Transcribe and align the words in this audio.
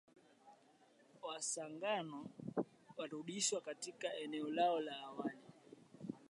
Wasangu 1.23 2.29
walirudishwa 2.97 3.61
katika 3.61 4.13
eneo 4.17 4.49
lao 4.49 4.79
la 4.79 4.97
awali 4.99 5.37